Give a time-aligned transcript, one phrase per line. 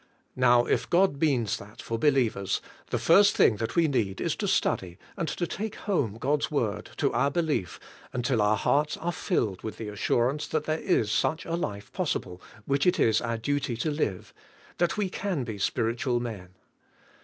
[0.35, 2.59] Now, if God means that for be lievers,
[2.89, 6.89] the first thing that we need is to study, and to take home God's Word,
[6.97, 7.79] to our belief
[8.11, 12.41] until our hearts are filled with the assurance that there is such a life possible
[12.65, 14.33] which it is our duty to live;
[14.79, 16.55] that we can be spiritual men.